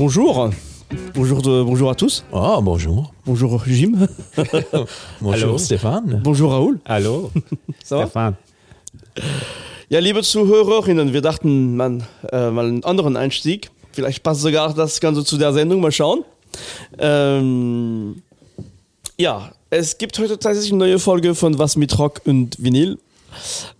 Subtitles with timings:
[0.00, 0.48] bonjour.
[1.14, 2.24] Bonjour, de, bonjour à tous.
[2.32, 3.12] Oh, bonjour.
[3.26, 4.08] Bonjour Jim.
[5.20, 5.58] bonjour Hallo.
[5.58, 6.20] Stefan.
[6.24, 6.80] Bonjour Raoul.
[6.86, 7.30] Hallo,
[7.84, 8.02] Ça va?
[8.04, 8.36] Stefan.
[9.90, 12.02] Ja, liebe Zuhörerinnen, wir dachten, man,
[12.32, 13.70] äh, mal einen anderen Einstieg.
[13.92, 15.82] Vielleicht passt sogar das Ganze zu der Sendung.
[15.82, 16.24] Mal schauen.
[16.98, 18.22] Ähm,
[19.18, 22.98] ja, es gibt heute tatsächlich eine neue Folge von Was mit Rock und Vinyl.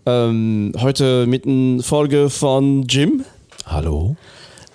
[0.04, 3.24] Ähm, heute mit einer Folge von Jim.
[3.64, 4.16] Hallo.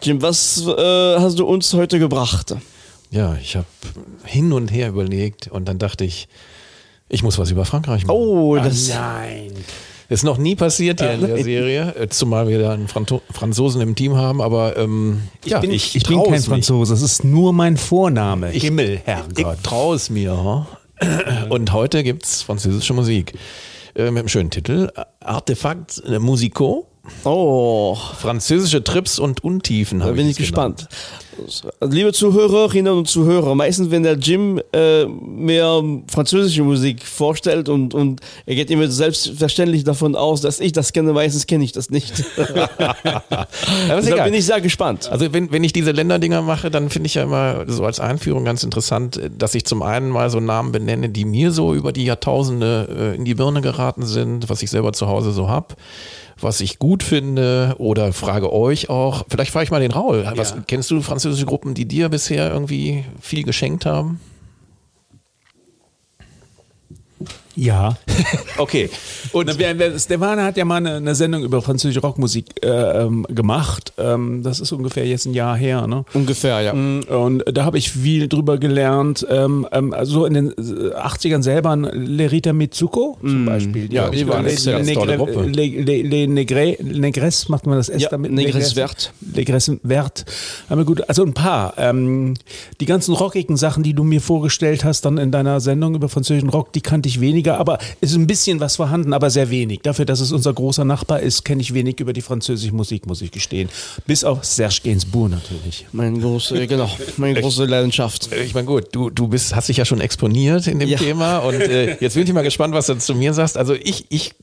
[0.01, 2.55] Jim, was äh, hast du uns heute gebracht?
[3.11, 3.65] Ja, ich habe
[4.25, 6.27] hin und her überlegt und dann dachte ich,
[7.09, 8.17] ich muss was über Frankreich machen.
[8.17, 9.51] Oh, das Nein.
[10.07, 13.81] Ist noch nie passiert hier in der Serie, äh, zumal wir da einen Franto Franzosen
[13.81, 16.41] im Team haben, aber ähm, ja, bin, ich, ich bin kein.
[16.43, 18.51] Franzose, es ist nur mein Vorname.
[18.53, 19.63] Ich- Himmel, Ich Herrgott.
[19.63, 20.67] traue es mir.
[21.49, 23.33] Und heute gibt's französische Musik.
[23.95, 24.91] Äh, mit einem schönen Titel.
[25.21, 26.85] Artefakt äh, Musico.
[27.23, 29.99] Oh, Französische Trips und Untiefen.
[29.99, 30.87] da bin es ich gespannt.
[31.81, 38.21] Liebe Zuhörerinnen und Zuhörer, meistens wenn der Jim äh, mehr französische Musik vorstellt und, und
[38.45, 42.23] er geht immer selbstverständlich davon aus, dass ich das kenne, meistens kenne ich das nicht.
[42.37, 44.23] Egal.
[44.23, 45.09] bin ich sehr gespannt.
[45.11, 48.45] Also wenn, wenn ich diese Länderdinger mache, dann finde ich ja immer so als Einführung
[48.45, 52.05] ganz interessant, dass ich zum einen mal so Namen benenne, die mir so über die
[52.05, 55.75] Jahrtausende äh, in die Birne geraten sind, was ich selber zu Hause so hab,
[56.39, 59.25] was ich gut finde oder frage euch auch.
[59.29, 60.29] Vielleicht frage ich mal den Raul.
[60.35, 64.19] Was, Kennst du französische Gruppen, die dir bisher irgendwie viel geschenkt haben?
[67.55, 67.97] Ja.
[68.57, 68.89] Okay.
[69.33, 69.49] Und
[69.97, 72.69] Stefan hat ja mal eine, eine Sendung über französische Rockmusik äh,
[73.03, 73.91] ähm, gemacht.
[73.97, 75.87] Ähm, das ist ungefähr jetzt ein Jahr her.
[75.87, 76.05] Ne?
[76.13, 76.71] Ungefähr, ja.
[76.71, 79.27] Und da habe ich viel drüber gelernt.
[79.29, 83.91] Ähm, also in den äh, 80ern selber Lerita Mitsuko zum Beispiel.
[83.93, 85.41] Ja, die waren Le- exzellent, Le- tolle Le- Gruppe.
[85.47, 88.31] Le, Le, Le Negre, Negres macht man das S Ja, damit?
[88.31, 89.11] Negres Vert.
[89.19, 90.23] Negres Vert.
[90.69, 91.73] Aber gut, also ein paar.
[91.77, 92.35] Ähm,
[92.79, 96.47] die ganzen rockigen Sachen, die du mir vorgestellt hast, dann in deiner Sendung über französischen
[96.49, 99.81] Rock, die kannte ich weniger, aber es ist ein bisschen was vorhanden, aber sehr wenig.
[99.83, 103.21] Dafür, dass es unser großer Nachbar ist, kenne ich wenig über die französische Musik, muss
[103.21, 103.69] ich gestehen.
[104.07, 105.85] Bis auf Serge Gainsbourg natürlich.
[105.91, 108.29] Mein große, genau, meine große Leidenschaft.
[108.33, 110.97] Ich meine, gut, du, du bist, hast dich ja schon exponiert in dem Ja.
[110.97, 113.57] Thema und äh, jetzt bin ich mal gespannt, was du zu mir sagst.
[113.57, 114.33] Also ich, ich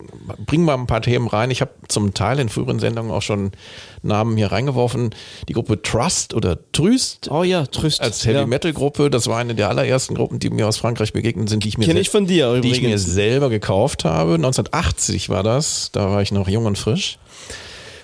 [0.46, 1.50] bringe mal ein paar Themen rein.
[1.50, 3.50] Ich habe zum Teil in früheren Sendungen auch schon
[4.04, 5.10] Namen hier reingeworfen.
[5.48, 8.00] Die Gruppe Trust oder Trüst Oh ja, Tröst.
[8.00, 8.46] als Heavy.
[8.46, 11.68] Metal Gruppe, das war eine der allerersten Gruppen, die mir aus Frankreich begegnet sind, die
[11.68, 13.14] ich mir, Kenn sel- ich von dir die ich mir übrigens.
[13.14, 14.34] selber gekauft habe.
[14.34, 17.19] 1980 war das, da war ich noch jung und frisch.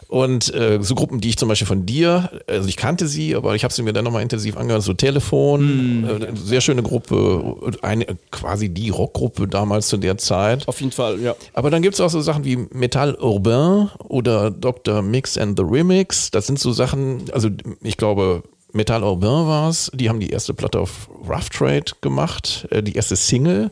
[0.09, 3.55] Und äh, so Gruppen, die ich zum Beispiel von dir, also ich kannte sie, aber
[3.55, 8.07] ich habe sie mir dann nochmal intensiv angehört, so Telefon, äh, sehr schöne Gruppe, eine,
[8.31, 10.67] quasi die Rockgruppe damals zu der Zeit.
[10.67, 11.37] Auf jeden Fall, ja.
[11.53, 15.03] Aber dann gibt's auch so Sachen wie Metal Urbain oder Dr.
[15.03, 16.31] Mix and the Remix.
[16.31, 17.51] Das sind so Sachen, also
[17.83, 19.91] ich glaube, Metal Urbain war's.
[19.95, 23.71] Die haben die erste Platte auf Rough Trade gemacht, äh, die erste Single.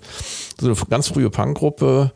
[0.60, 2.12] So eine ganz frühe Punkgruppe.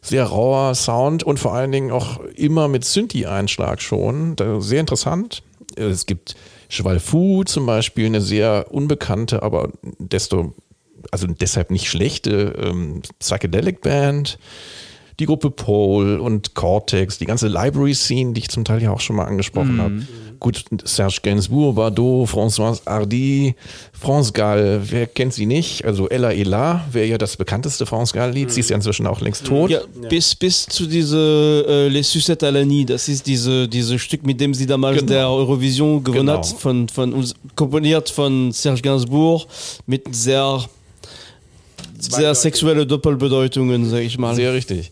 [0.00, 4.36] Sehr rauer Sound und vor allen Dingen auch immer mit Synthi-Einschlag schon.
[4.58, 5.42] Sehr interessant.
[5.76, 6.36] Äh, Es gibt
[6.68, 10.54] Cheval Fou zum Beispiel, eine sehr unbekannte, aber desto
[11.10, 14.38] also deshalb nicht schlechte ähm, Psychedelic Band.
[15.20, 19.14] Die Gruppe Pole und Cortex, die ganze Library-Scene, die ich zum Teil ja auch schon
[19.14, 20.02] mal angesprochen habe.
[20.44, 23.54] Gut, Serge Gainsbourg, Bardot, François Hardy,
[23.98, 25.86] France Gall, wer kennt sie nicht?
[25.86, 28.50] Also Ella Ella wäre ja das bekannteste France Gall-Lied.
[28.52, 29.70] Sie ist ja inzwischen auch längst tot.
[29.70, 33.98] Ja, bis, bis zu diese äh, Les Sucettes à la Nuit, das ist diese, diese
[33.98, 35.12] Stück, mit dem sie damals Genau.
[35.12, 36.36] der Eurovision gewonnen Genau.
[36.36, 37.24] hat, von, von,
[37.56, 39.46] komponiert von Serge Gainsbourg,
[39.86, 40.62] mit sehr,
[41.98, 44.34] sehr sexuelle Doppelbedeutungen, sag ich mal.
[44.34, 44.90] Sehr richtig.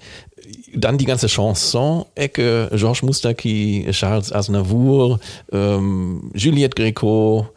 [0.75, 5.21] Dann die ganze Chanson-Ecke, Georges Moustaki, Charles Aznavour,
[5.53, 7.49] ähm, Juliette Greco,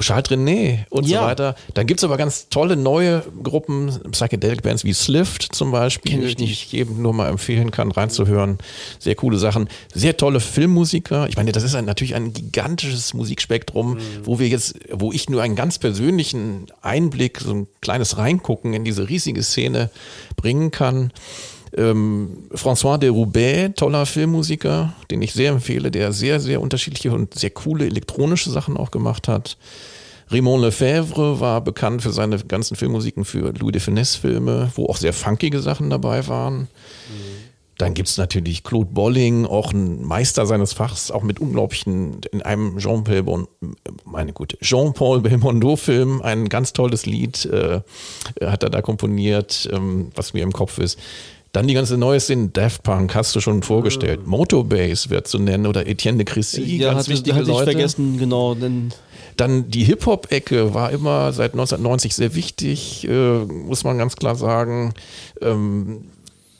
[0.00, 1.20] Charles René und Ja.
[1.20, 1.54] so weiter.
[1.74, 6.44] Dann gibt's aber ganz tolle neue Gruppen, Psychedelic Bands wie Slift zum Beispiel, ich die
[6.44, 8.58] ich jedem nur mal empfehlen kann, reinzuhören.
[8.98, 9.68] Sehr coole Sachen.
[9.94, 11.28] Sehr tolle Filmmusiker.
[11.28, 15.42] Ich meine, das ist ein, natürlich ein gigantisches Musikspektrum, wo wir jetzt, wo ich nur
[15.42, 19.90] einen ganz persönlichen Einblick, so ein kleines Reingucken in diese riesige Szene
[20.36, 21.12] bringen kann.
[21.76, 27.34] Ähm, François de Roubaix, toller Filmmusiker, den ich sehr empfehle, der sehr, sehr unterschiedliche und
[27.34, 29.56] sehr coole elektronische Sachen auch gemacht hat.
[30.30, 35.12] Raymond Lefebvre war bekannt für seine ganzen Filmmusiken für Louis de Finesse-Filme, wo auch sehr
[35.12, 36.68] funkige Sachen dabei waren.
[37.78, 42.78] Dann gibt's natürlich Claude Bolling, auch ein Meister seines Fachs, auch mit unglaublichen, in einem
[42.78, 43.48] Jean-Paul Bon,
[44.04, 47.80] meine Güte, Jean-Paul Belmondo-Film, ein ganz tolles Lied äh,
[48.40, 51.00] hat er da komponiert, ähm, was mir im Kopf ist.
[51.54, 54.26] Dann die ganze neue Szene, Daft Punk hast du schon vorgestellt.
[54.26, 57.70] Motobase wird zu nennen oder Etienne de Chrissy, Ja, ganz hatte, wichtige hatte ich Leute.
[57.70, 58.56] vergessen, genau.
[59.36, 64.94] Dann die Hip-Hop-Ecke war immer seit 1990 sehr wichtig, äh, muss man ganz klar sagen.
[65.40, 66.04] Ähm,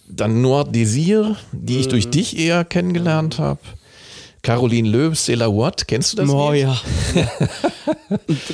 [0.09, 1.91] dann Noir Désir, die ich Mhm.
[1.91, 3.59] durch dich eher kennengelernt habe.
[4.43, 6.29] Caroline C'est la What, kennst du das?
[6.29, 6.63] oh Lied?
[6.65, 6.77] ja.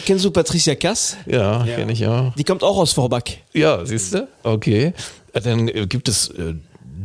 [0.07, 1.17] Kennst du Patricia Cass?
[1.27, 2.33] Ja, kenne ich ja.
[2.39, 3.23] Die kommt auch aus Vorbach.
[3.53, 4.29] Ja, siehst du?
[4.43, 4.93] Okay.
[5.33, 6.55] Dann äh, gibt es äh,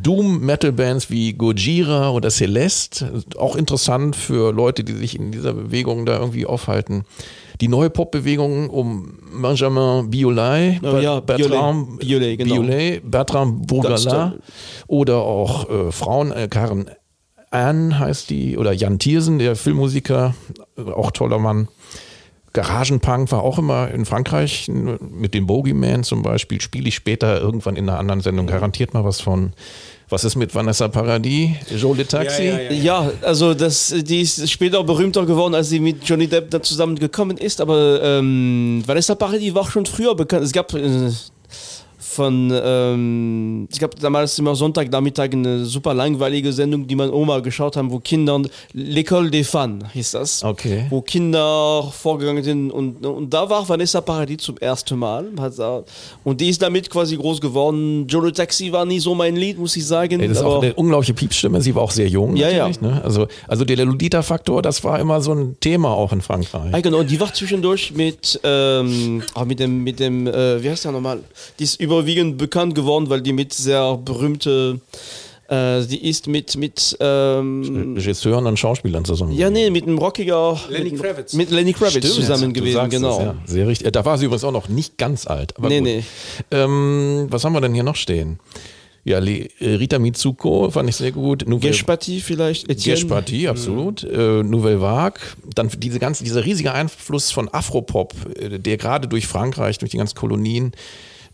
[0.06, 3.24] Doom-Metal-Bands wie Gojira oder Celeste.
[3.38, 7.06] Auch interessant für Leute, die sich in dieser Bewegung da irgendwie aufhalten.
[7.62, 12.56] Die neue Pop-Bewegung um Benjamin Biolay, Oh ja, Bertrand Biolay, genau.
[12.56, 14.36] Biolay, Bertrand Bourgala
[14.88, 16.86] oder auch äh, Frauen, äh, Karen
[17.52, 20.36] Ann heißt die, oder Jan Thiersen, der Filmmusiker,
[20.78, 21.70] äh, auch toller Mann.
[22.56, 26.62] Garagenpunk war auch immer in Frankreich mit dem Bogeyman zum Beispiel.
[26.62, 29.52] Spiele ich später irgendwann in einer anderen Sendung garantiert mal was von.
[30.08, 31.50] Was ist mit Vanessa Paradis?
[31.76, 32.44] Joe Le Taxi?
[32.44, 36.52] Ja, ja, Ja, also das, die ist später berühmter geworden, als sie mit Johnny Depp
[36.52, 37.60] da zusammengekommen ist.
[37.60, 40.44] Aber ähm, Vanessa Paradis war auch schon früher bekannt.
[40.46, 41.10] Es gab äh,
[42.16, 47.76] von, ähm, es gab damals immer Sonntagnachmittag eine super langweilige Sendung, die man Oma geschaut
[47.78, 48.42] haben, wo Kinder,
[48.74, 50.44] L'école des Fans hieß das.
[50.44, 50.86] Okay.
[50.90, 55.26] Wo Kinder vorgegangen sind und, und da war Vanessa Paradis zum ersten Mal.
[55.40, 55.54] Hat
[56.24, 58.08] und die ist damit quasi groß geworden.
[58.08, 60.20] Joe Le Taxi war nie so mein Lied, muss ich sagen.
[60.20, 61.62] Ey, das ist auch eine unglaubliche Piepsstimme.
[61.62, 62.36] Sie war auch sehr jung.
[62.36, 62.70] Ja, ja.
[62.82, 63.02] Ne?
[63.04, 66.74] Also, also der Lolita-Faktor, das war immer so ein Thema auch in Frankreich.
[66.74, 70.86] Ah, genau, die war zwischendurch mit, ähm, ah, mit dem, mit dem, äh, wie heißt
[70.86, 71.20] der nochmal?
[71.60, 74.80] Die ist überwiegend bekannt geworden, weil die mit sehr berühmte,
[75.50, 79.34] äh, die ist mit, mit, ähm, Regisseuren und Schauspielern zusammen.
[79.34, 81.34] ja, nee, mit einem rockiger, Lenny mit, Kravitz.
[81.34, 83.18] Mit Lenny Kravitz Stimmt, zusammen du gewesen, sagst genau.
[83.18, 83.36] Das, ja.
[83.46, 83.88] Sehr richtig.
[83.88, 85.58] Äh, Da war sie übrigens auch noch nicht ganz alt.
[85.58, 85.88] Aber Nee, gut.
[85.88, 86.04] nee.
[86.52, 88.40] Ähm, was haben wir denn hier noch stehen?
[89.08, 91.48] Ja, Le äh, Rita Mitsuko fand ich sehr gut.
[91.48, 93.00] Nouvelle Geshpati vielleicht, Etienne.
[93.00, 94.04] Geshpati, absolut.
[94.04, 95.20] Äh, Nouvelle Vague.
[95.54, 99.98] Dann diese ganze, dieser riesige Einfluss von Afropop, äh, der gerade durch Frankreich, durch die
[99.98, 100.72] ganzen Kolonien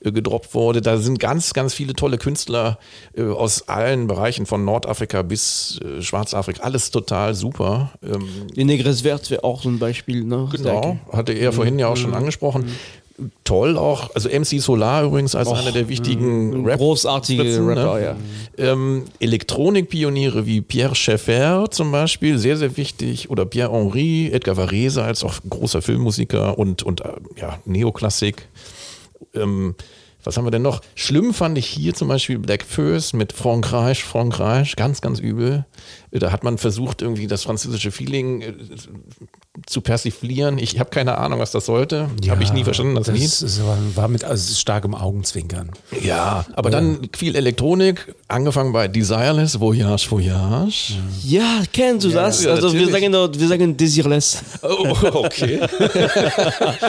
[0.04, 0.82] gedroppt wurde.
[0.82, 2.80] Da sind ganz, ganz viele tolle Künstler
[3.16, 6.64] äh, aus allen Bereichen, von Nordafrika bis äh, Schwarzafrika.
[6.64, 7.92] Alles total super.
[8.04, 10.50] Ähm, Die Negres Vert wäre auch so ein Beispiel, ne?
[10.52, 12.66] Genau, hatte er vorhin ja auch schon angesprochen.
[13.44, 18.16] Toll auch, also MC Solar übrigens als einer der wichtigen Rap Großartige Spritzen, Rapper, ne?
[18.58, 18.72] ja.
[18.72, 25.04] ähm, Elektronikpioniere wie Pierre Schaeffer zum Beispiel, sehr, sehr wichtig, oder Pierre Henry, Edgar Varese
[25.04, 27.10] als auch großer Filmmusiker und, und äh,
[27.40, 28.48] ja, Neoklassik.
[29.34, 29.76] Ähm,
[30.24, 30.82] was haben wir denn noch?
[30.96, 35.66] Schlimm fand ich hier zum Beispiel Black First mit Frankreich, Frankreich, ganz, ganz übel.
[36.12, 38.54] Da hat man versucht, irgendwie das französische Feeling äh,
[39.66, 40.58] zu persiflieren.
[40.58, 42.10] Ich habe keine Ahnung, was das sollte.
[42.30, 43.16] habe ich nie verstanden, das, das
[43.58, 43.96] Lied.
[43.96, 45.72] war, mit also starkem Augenzwinkern.
[46.02, 50.94] Ja, aber dann viel Elektronik, angefangen bei Desireless, Voyage, Voyage.
[51.24, 52.44] Ja, kennst du das?
[52.44, 54.44] ja, also wir sagen, dort- wir sagen Desireless.
[54.64, 55.62] Oh, okay.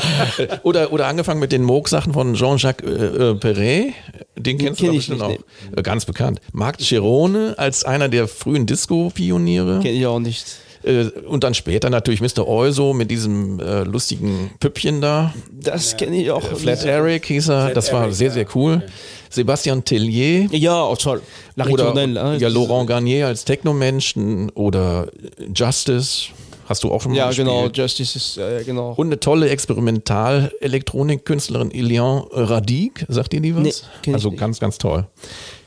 [0.63, 2.85] oder, oder angefangen mit den Moog-Sachen von Jean-Jacques
[3.23, 3.95] äh, äh, Perret.
[4.37, 5.29] Den kennst kenn du bestimmt auch.
[5.29, 5.41] nicht,
[5.77, 6.41] Äh, Ganz bekannt.
[6.53, 9.81] Marc Cerone als einer der frühen Disco-Pioniere.
[9.83, 10.45] Kenn ich auch nicht.
[10.85, 12.47] Äh, und dann später natürlich Mr.
[12.47, 15.33] Euso mit diesem äh, lustigen Püppchen da.
[15.53, 16.43] Das kenne ich auch.
[16.43, 17.71] Flat Eric hieß er.
[17.71, 18.83] das war Eric, sehr, sehr cool.
[19.31, 20.49] Sebastian Tellier.
[20.51, 21.23] Ja, oh, toll.
[21.57, 25.09] Oder äh, ja, Laurent Garnier als Technomenschen oder
[25.55, 26.27] Justice.
[26.69, 27.49] Hast du auch schon mal Ja, gespielt.
[27.49, 28.93] genau, Justice ist, äh, genau.
[28.97, 33.85] Und eine tolle Experimental-Elektronik-Künstlerin Ilian Radik, sagt ihr die was?
[34.07, 35.07] Nee, also ganz, ganz toll.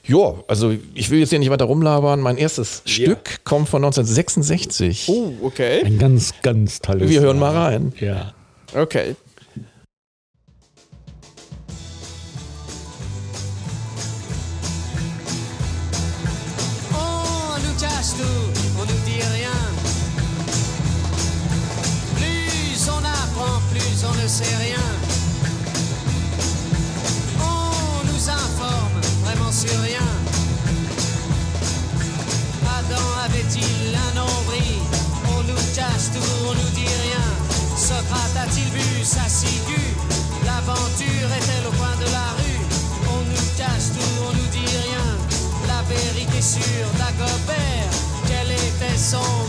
[0.08, 2.20] Ja, also ich will jetzt hier nicht weiter rumlabern.
[2.22, 5.06] Mein erstes Stück kommt von 1966.
[5.10, 5.82] Oh, okay.
[5.84, 7.10] Ein ganz, ganz tolles.
[7.10, 7.92] Wir hören mal rein.
[8.00, 8.34] Ja.
[8.76, 9.16] Okay.
[24.26, 24.86] Ne sait rien.
[27.42, 30.08] On nous informe vraiment sur rien.
[32.80, 34.82] Adam avait-il un nombril?
[35.30, 37.28] On nous cache tout, on nous dit rien.
[37.78, 39.94] Socrate a-t-il vu sa ciguë?
[40.44, 42.62] L'aventure est-elle au coin de la rue?
[43.14, 45.08] On nous cache tout, on nous dit rien.
[45.68, 47.94] La vérité sur Dagobert,
[48.26, 49.45] quel était son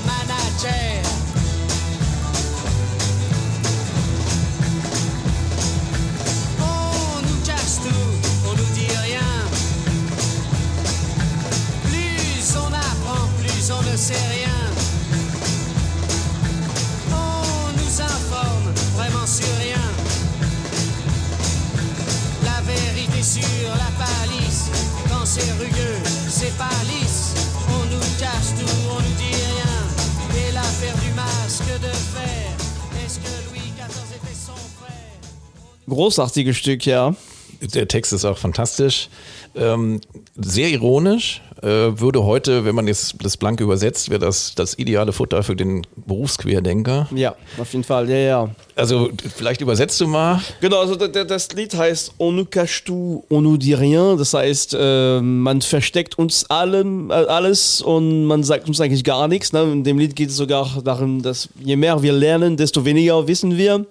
[35.89, 37.15] Großartiges Stück, ja.
[37.61, 39.09] Der Text ist auch fantastisch.
[39.55, 40.01] Ähm,
[40.37, 41.41] sehr ironisch.
[41.63, 45.57] Äh, würde heute, wenn man jetzt das Blanke übersetzt, wäre das das ideale Futter für
[45.57, 47.09] den Berufsquerdenker.
[47.15, 48.51] Ja, auf jeden Fall, ja, ja.
[48.75, 50.43] Also vielleicht übersetzt du mal.
[50.61, 54.19] Genau, also das Lied heißt On nous cache tout, on nous dit rien.
[54.19, 59.27] Das heißt, äh, man versteckt uns allem, äh, alles und man sagt uns eigentlich gar
[59.27, 59.55] nichts.
[59.55, 59.63] Ne?
[59.63, 63.57] In dem Lied geht es sogar darum, dass je mehr wir lernen, desto weniger wissen
[63.57, 63.87] wir.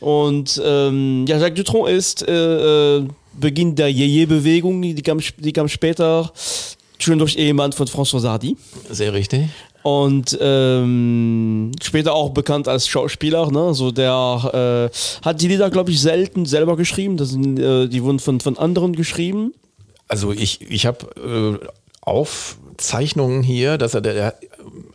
[0.00, 3.04] Und ähm, ja, Jacques Dutronc ist äh, äh,
[3.38, 6.32] Beginn der Yeye-Bewegung, die kam, die kam später,
[6.98, 8.56] schon durch Ehemann von François Sardy.
[8.90, 9.48] Sehr richtig.
[9.82, 13.72] Und ähm, später auch bekannt als Schauspieler, ne?
[13.72, 17.16] So der äh, hat die Lieder, glaube ich, selten selber geschrieben.
[17.16, 19.54] Das sind, äh, die wurden von, von anderen geschrieben.
[20.08, 21.66] Also ich, ich habe äh,
[22.00, 24.34] Aufzeichnungen hier, dass er der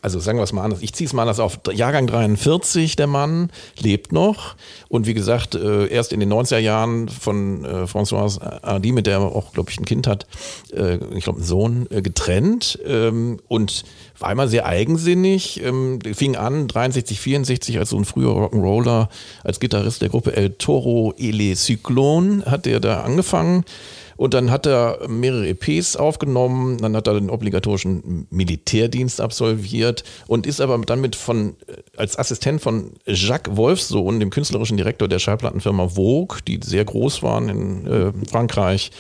[0.02, 1.60] also sagen wir es mal anders, ich ziehe es mal anders auf.
[1.74, 4.56] Jahrgang 43, der Mann, lebt noch.
[4.90, 9.20] Und wie gesagt, äh, erst in den 90er Jahren von äh, François Hardy, mit der
[9.20, 10.28] er auch, glaube ich, ein Kind hat,
[10.74, 12.80] äh, ich glaube, einen Sohn, äh, getrennt.
[12.86, 13.84] Ähm, und
[14.22, 15.62] war immer sehr eigensinnig.
[15.64, 19.10] Ähm, fing an 63, 64 als so ein früher Rock'n'Roller,
[19.44, 23.66] als Gitarrist der Gruppe El Toro et les Cyclones hat er da angefangen.
[24.22, 30.46] Und dann hat er mehrere EPs aufgenommen, dann hat er den obligatorischen Militärdienst absolviert und
[30.46, 31.56] ist aber dann mit von,
[31.98, 37.50] als Assistent von Jacques Wolfsohn, dem künstlerischen Direktor der Schallplattenfirma Vogue, die sehr groß waren
[37.50, 38.92] in äh, Frankreich,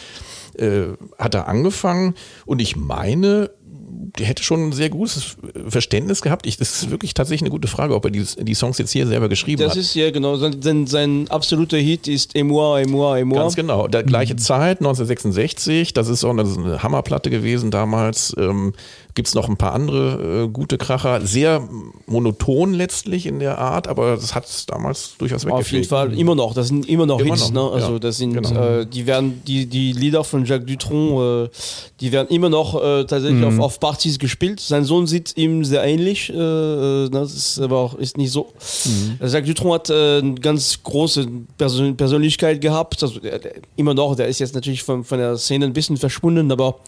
[0.57, 0.85] äh,
[1.19, 2.15] hat er angefangen.
[2.47, 3.51] Und ich meine,
[4.01, 6.47] der hätte schon ein sehr gutes Verständnis gehabt.
[6.47, 9.05] Ich, das ist wirklich tatsächlich eine gute Frage, ob er die, die Songs jetzt hier
[9.05, 9.77] selber geschrieben Das hat.
[9.77, 13.37] ist ja genau, sein, sein, absoluter Hit ist Et moi, et moi, et moi.
[13.39, 13.87] Ganz genau.
[13.87, 15.93] Der gleiche Zeit, 1966.
[15.93, 18.33] Das ist auch eine, eine Hammerplatte gewesen damals.
[18.37, 18.73] Ähm,
[19.13, 21.19] Gibt es noch ein paar andere äh, gute Kracher.
[21.21, 21.67] Sehr
[22.05, 25.65] monoton letztlich in der Art, aber das hat es damals durchaus weggefegt.
[25.65, 27.75] Auf jeden Fall, immer noch, das sind immer noch Immer Hits, noch, ne?
[27.75, 28.79] Also ja, das sind, genau.
[28.79, 31.49] äh, die werden, die, die Lieder von Jacques Dutronc, äh,
[31.99, 34.61] die werden immer noch äh, tatsächlich auf, auf Partys gespielt.
[34.61, 38.53] Sein Sohn sieht ihm sehr ähnlich, äh, äh, das ist aber auch ist nicht so.
[39.19, 43.93] Also Jacques Dutronc hat äh, eine ganz große Persön Persönlichkeit gehabt, also der, der, immer
[43.93, 46.79] noch, der ist jetzt natürlich von, von der Szene ein bisschen verschwunden, aber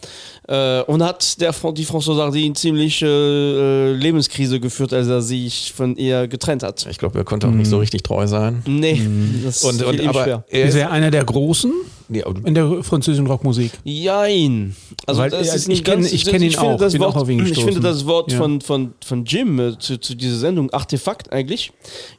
[0.48, 5.20] äh, und hat der, die François Hardy in ziemlich äh, äh, Lebenskrise geführt, als er
[5.20, 6.86] sich von ihr getrennt hat.
[6.90, 8.62] Ich glaube, er konnte auch nicht so richtig treu sein.
[8.66, 8.98] Nee,
[9.44, 10.44] das Und, und ihm aber schwer.
[10.48, 11.70] er Ist ist, er einer der Großen
[12.08, 13.72] nee, in der französischen Rockmusik?
[13.84, 14.74] Jein.
[15.06, 16.98] Also Weil, das also ist ich nicht kenn- ganz, ich kenn ihn finde auch, Das
[16.98, 18.38] Wort, auch ihn ich finde das Wort Ja.
[18.38, 21.72] von, von, von Jim äh, zu, zu dieser Sendung, Artefakt eigentlich,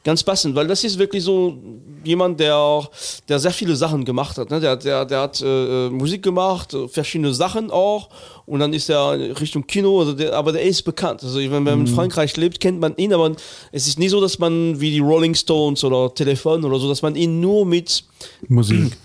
[0.04, 1.56] ganz passend, weil das ist wirklich so
[2.04, 2.90] jemand, der auch,
[3.28, 4.50] der sehr viele Sachen gemacht hat.
[4.50, 4.60] Ne?
[4.60, 8.08] Der, der, der hat äh, äh, Musik gemacht, äh, verschiedene Sachen auch.
[8.46, 11.24] Und dann ist er Richtung Kino, also der, aber der ist bekannt.
[11.24, 11.86] Also wenn man Mhm.
[11.86, 13.32] in Frankreich lebt, kennt man ihn, aber
[13.72, 17.02] es ist nicht so, dass man wie die Rolling Stones oder Telefon oder so, dass
[17.02, 18.04] man ihn nur mit
[18.48, 18.96] Musik.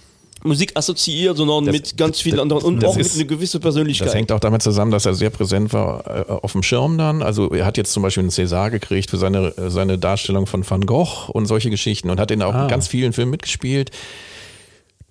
[0.44, 3.26] Musik assoziiert, sondern Das- mit ganz vielen das- anderen und das auch mit ist- einer
[3.26, 4.08] gewissen Persönlichkeit.
[4.08, 7.22] Das hängt auch damit zusammen, dass er sehr präsent war äh, auf dem Schirm dann.
[7.22, 10.68] Also er hat jetzt zum Beispiel einen César gekriegt für seine, äh, seine Darstellung von
[10.70, 12.68] Van Gogh und solche Geschichten und hat in auch Ah.
[12.68, 13.92] ganz vielen Filmen mitgespielt.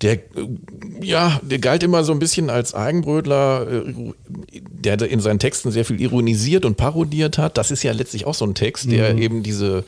[0.01, 0.17] Der,
[1.03, 3.93] ja, der galt immer so ein bisschen als Eigenbrötler, äh,
[4.51, 7.55] der in seinen Texten sehr viel ironisiert und parodiert hat.
[7.57, 9.83] Das ist ja letztlich auch so ein Text, der eben diese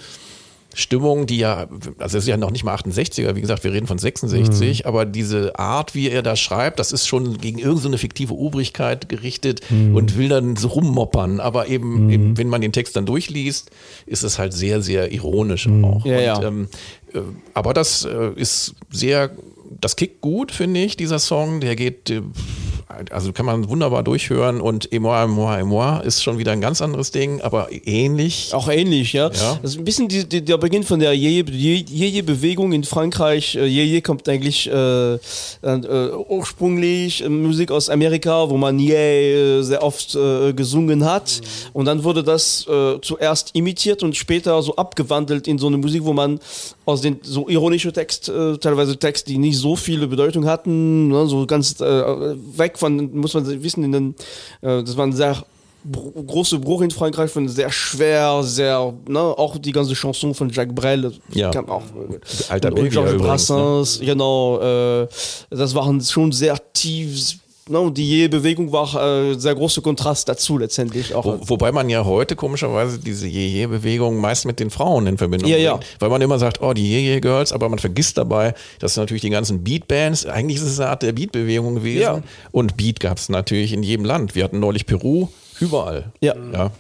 [0.74, 3.88] Stimmung, die ja, also es ist ja noch nicht mal 68er, wie gesagt, wir reden
[3.88, 8.00] von 66, aber diese Art, wie er da schreibt, das ist schon gegen irgendeine so
[8.00, 11.40] fiktive Obrigkeit gerichtet und will dann so rummoppern.
[11.40, 13.72] Aber eben, eben, wenn man den Text dann durchliest,
[14.06, 16.06] ist es halt sehr, sehr ironisch auch.
[16.06, 16.44] Ja, und, ja.
[16.44, 16.68] Ähm,
[17.14, 17.20] äh,
[17.54, 19.32] aber das äh, ist sehr,
[19.80, 21.60] das kickt gut, finde ich, dieser Song.
[21.60, 22.22] Der geht, äh,
[23.12, 26.52] also kann man wunderbar durchhören und Et moi, et moi, et moi ist schon wieder
[26.52, 28.52] ein ganz anderes Ding, aber ähnlich.
[28.54, 29.30] Auch ähnlich, ja.
[29.30, 29.60] Ja.
[29.62, 33.56] Das ist ein bisschen die, die, der Beginn von der Yeye-Bewegung in Frankreich.
[33.56, 35.20] Äh, Yeye kommt eigentlich äh, äh,
[36.28, 41.42] ursprünglich äh, Musik aus Amerika, wo man Yay äh, sehr oft äh, gesungen hat.
[41.74, 42.66] Und dann wurde das
[43.02, 46.40] zuerst imitiert und später so abgewandelt in so eine Musik, wo man
[46.86, 48.32] aus den so ironische Text,
[48.62, 53.64] teilweise Text, die nicht so viele Bedeutung hatten, ne, so ganz weg von, muss man
[53.64, 54.16] wissen, in den,
[54.62, 55.38] äh, das war ein sehr
[56.28, 60.74] große Bruch in Frankreich von sehr schwer, sehr, ne, auch die ganze Chanson von Jacques
[60.76, 61.50] Brel, Ja.
[61.52, 61.84] kam auch.
[62.50, 63.18] Alter und, und Belgier Georges ne?
[63.20, 65.08] Brassens, genau, äh,
[65.50, 67.38] das waren schon sehr tief
[67.70, 71.26] ne, die Je-Bewegung war äh, sehr großer Kontrast dazu letztendlich auch.
[71.26, 75.56] Wo, wobei man ja heute komischerweise diese Jeje-Bewegung meist mit den Frauen in Verbindung Ja,
[75.56, 75.66] bringt.
[75.66, 75.98] ja.
[76.00, 79.64] Weil man immer sagt, oh, die Jeje-Girls, aber man vergisst dabei, dass natürlich die ganzen
[79.64, 82.02] Beat-Bands, eigentlich ist es eine Art der Beat-Bewegung gewesen.
[82.02, 82.22] Ja.
[82.52, 84.36] Und Beat gab es natürlich in jedem Land.
[84.36, 85.28] Wir hatten neulich Peru,
[85.60, 86.12] überall.
[86.22, 86.36] Ja.
[86.52, 86.72] ja.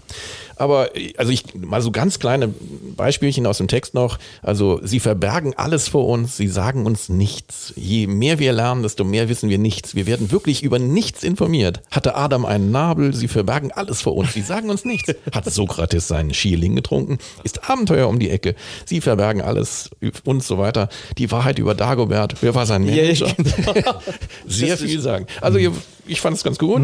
[0.56, 2.54] Aber also ich mal so ganz kleine
[2.96, 4.20] Beispielchen aus dem Text noch.
[4.42, 7.74] Also sie verbergen alles vor uns, sie sagen uns nichts.
[7.76, 9.96] Je mehr wir lernen, desto mehr wissen wir nichts.
[9.96, 11.82] Wir werden wirklich über nichts informiert.
[11.92, 15.14] Hatte Adam einen Nabel, sie verbergen alles vor uns, sie sagen uns nichts.
[15.32, 18.56] Hat Sokrates seinen Schierling getrunken, ist Abenteuer um die Ecke.
[18.86, 19.90] Sie verbergen alles
[20.24, 20.90] und so weiter.
[21.18, 23.34] Die Wahrheit über Dagobert, wer war sein Ja, Manager?
[23.36, 24.00] genau.
[24.48, 25.28] Sehr viel sagen.
[25.42, 25.60] Also
[26.06, 26.82] ich fand es ganz gut.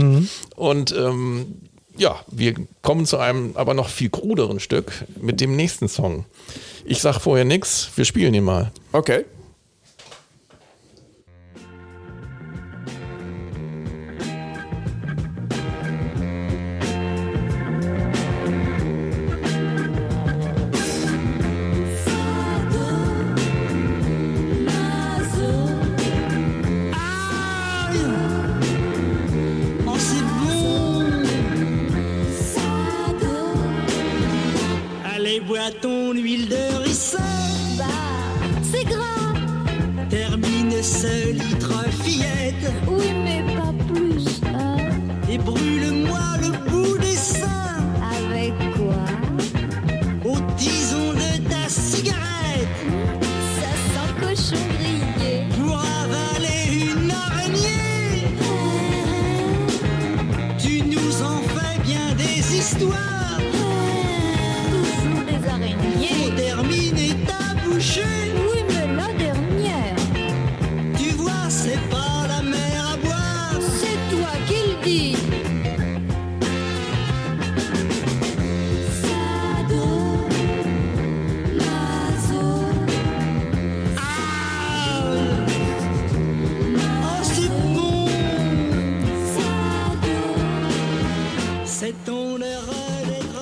[0.56, 1.56] Und ähm,
[2.00, 6.26] ja, wir kommen zu einem aber noch viel kruderen Stück mit dem nächsten Song.
[6.86, 8.72] Ich sag vorher nichts, wir spielen ihn mal.
[8.92, 9.26] Okay.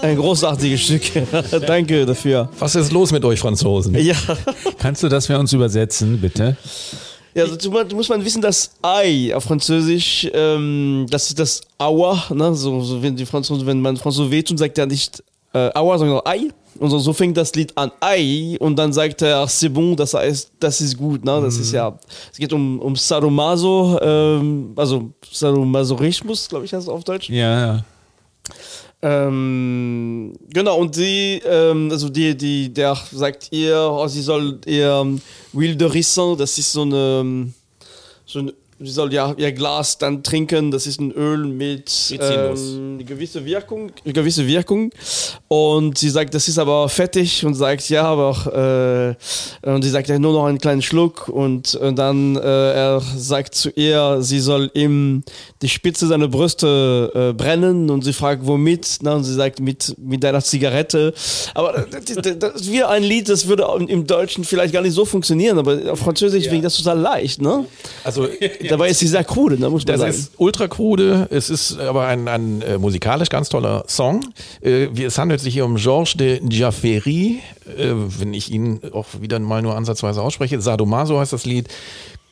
[0.07, 1.01] Ein großartiges Stück.
[1.67, 2.49] Danke dafür.
[2.59, 3.93] Was ist los mit euch Franzosen?
[3.95, 4.15] Ja.
[4.79, 6.55] Kannst du das für uns übersetzen, bitte?
[7.33, 12.55] Ja, mu- muss man wissen, dass Ei auf Französisch, ähm, das ist das Aua, ne?
[12.55, 15.21] so, so wenn die Franzosen, wenn man Franzose wehtut, sagt er nicht
[15.53, 16.47] äh, Aua, sondern Ei.
[16.79, 19.95] Und so, so fängt das Lied an, Ei, und dann sagt er, ach, c'est bon,
[19.95, 21.41] das heißt, das ist gut, ne?
[21.41, 21.97] Das ist ja,
[22.31, 27.29] es geht um, um Sadomaso, ähm, also Sadomasochismus, glaube ich, heißt es auf Deutsch.
[27.29, 27.83] Ja, ja.
[29.01, 35.19] Ähm, genau, und die, ähm, also die, die, der sagt ihr, oh, sie soll ihr
[35.53, 37.53] Huile de Ricin, das ist so eine,
[38.25, 43.03] so ein, sie soll ja ihr Glas dann trinken, das ist ein Öl mit ähm,
[43.05, 44.91] gewisse Wirkung, gewisse Wirkung.
[45.47, 49.15] Und sie sagt, das ist aber fettig und sagt, ja, aber
[49.63, 53.01] äh, und sie sagt ja nur noch einen kleinen Schluck und, und dann äh, er
[53.01, 55.23] sagt zu ihr, sie soll ihm
[55.61, 58.99] die Spitze seiner Brüste äh, brennen und sie fragt, womit?
[59.01, 61.13] Na, und sie sagt, mit, mit deiner Zigarette.
[61.55, 64.93] Aber das, das, das ist wie ein Lied, das würde im Deutschen vielleicht gar nicht
[64.93, 66.57] so funktionieren, aber auf Französisch ja.
[66.61, 67.65] das total leicht, ne?
[68.03, 68.27] Also
[68.67, 70.13] Dabei ist sie sehr krude, ne, muss man Das sagen.
[70.13, 74.21] ist ultra krude, es ist aber ein, ein äh, musikalisch ganz toller Song.
[74.61, 77.39] Äh, wie- es handelt sich hier um Georges de Jaffery,
[77.77, 80.59] äh, wenn ich ihn auch wieder mal nur ansatzweise ausspreche.
[80.61, 81.67] Sadomaso heißt das Lied.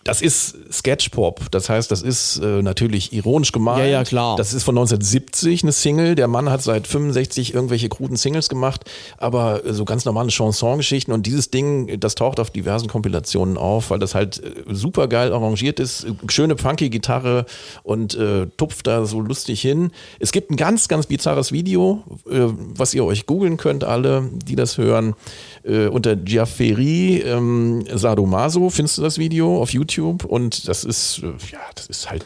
[0.05, 3.79] Das ist Sketchpop, das heißt, das ist äh, natürlich ironisch gemeint.
[3.79, 4.35] Ja, ja, klar.
[4.37, 6.13] Das ist von 1970 eine Single.
[6.13, 8.81] Der Mann hat seit 65 irgendwelche kruden Singles gemacht,
[9.17, 11.11] aber äh, so ganz normale Chanson-Geschichten.
[11.11, 15.33] Und dieses Ding, das taucht auf diversen Kompilationen auf, weil das halt äh, super geil
[15.33, 16.03] arrangiert ist.
[16.03, 17.47] Äh, Schöne funky Gitarre
[17.81, 19.89] und äh, tupft da so lustig hin.
[20.19, 22.41] Es gibt ein ganz, ganz bizarres Video, äh,
[22.75, 25.15] was ihr euch googeln könnt, alle, die das hören.
[25.63, 31.59] Unter Giaferi ähm, Sadomaso findest du das Video auf YouTube und das ist, äh, ja,
[31.75, 32.25] das ist halt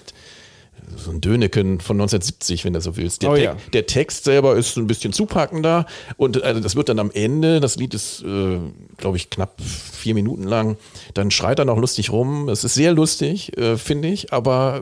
[0.98, 3.22] so ein Döneken von 1970, wenn du so willst.
[3.22, 3.58] Der, Oh Te- ja.
[3.74, 5.86] der Text selber ist ein bisschen zupackender
[6.18, 8.58] und also das wird dann am Ende, das Lied ist, äh,
[8.98, 10.78] glaube ich, knapp vier Minuten lang,
[11.14, 12.50] dann schreit er noch lustig rum.
[12.50, 14.82] Es ist sehr lustig, äh, finde ich, aber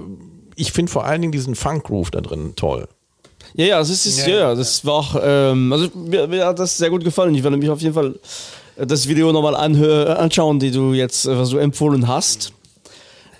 [0.55, 2.87] ich finde vor allen Dingen diesen Funk-Groove da drin toll.
[3.55, 6.77] Ja, ja, das ist, ja, ja, das war auch, ähm, also mir, mir hat das
[6.77, 7.33] sehr gut gefallen.
[7.35, 8.15] Ich werde mich auf jeden Fall
[8.77, 12.53] äh, das Video nochmal anhö- anschauen, die du jetzt, äh, was du empfohlen hast.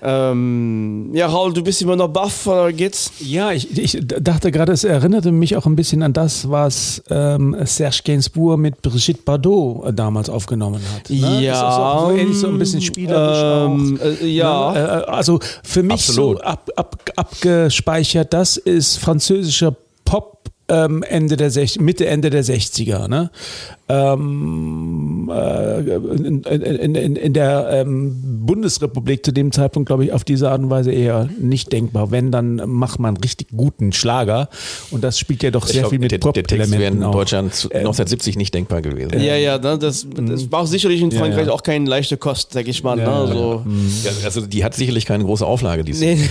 [0.02, 3.12] Ähm, ja, Raul, du bist immer noch baff, oder geht's?
[3.20, 7.56] Ja, ich, ich dachte gerade, es erinnerte mich auch ein bisschen an das, was ähm,
[7.64, 11.10] Serge Gainsbourg mit Brigitte Bardot äh, damals aufgenommen hat.
[11.10, 11.42] Ne?
[11.42, 14.06] Ja, Ist das auch so ähnlich, so ein bisschen spielerisch ähm, auch.
[14.22, 14.72] äh, ja.
[14.74, 14.80] Ne?
[14.80, 16.38] Äh, also für mich Absolut.
[16.38, 20.38] so ab, ab, abgespeichert, das ist französischer Pop.
[20.70, 23.08] Ähm, Ende der 60, Mitte, Ende der 60er.
[23.08, 23.32] Ne?
[23.88, 30.26] Ähm, äh, in, in, in, in der ähm, Bundesrepublik zu dem Zeitpunkt, glaube ich, auf
[30.26, 32.12] diese Art und Weise eher nicht denkbar.
[32.12, 34.50] Wenn, dann macht man richtig guten Schlager.
[34.92, 37.04] Und das spielt ja doch sehr glaub, viel mit der, der Text wäre in Pop-Elementen
[37.04, 37.12] auch.
[37.14, 39.22] Deutschland zu- 1970 nicht denkbar gewesen.
[39.22, 41.54] Ja, ja, ne, das, das war auch sicherlich in Frankreich ja.
[41.54, 43.00] auch keine leichte Kost, sag ich mal.
[43.00, 43.12] Ja, ne?
[43.12, 43.64] ja, also,
[44.04, 46.18] Ja, also die hat sicherlich keine große Auflage, die nee.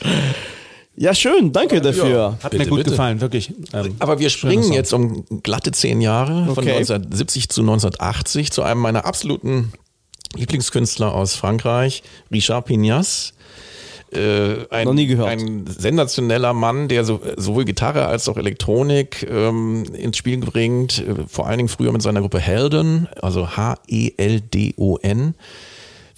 [0.98, 2.38] ja, schön, danke dafür.
[2.42, 2.90] Hat Bitte, mir gut bitte.
[2.90, 3.52] gefallen, wirklich.
[3.72, 6.72] Ähm, Aber wir springen jetzt um glatte zehn Jahre von Okay.
[6.72, 9.72] 1970 zu 1980 zu einem meiner absoluten
[10.36, 13.32] Lieblingskünstler aus Frankreich, Richard Pignas.
[14.10, 15.28] Äh, ein, Noch nie gehört.
[15.28, 21.14] ein sensationeller Mann, der so, sowohl Gitarre als auch Elektronik ähm, ins Spiel bringt, äh,
[21.28, 25.34] vor allen Dingen früher mit seiner Gruppe Helden, also E H-E-L-D-O-N.